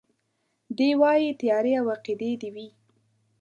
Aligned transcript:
دی 0.77 0.89
وايي 1.01 1.29
تيارې 1.41 1.73
او 1.81 1.85
عقيدې 1.93 2.31
دي 2.41 2.49
وي 2.55 2.67